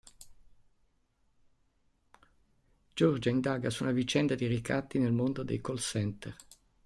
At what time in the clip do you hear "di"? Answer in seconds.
4.33-4.47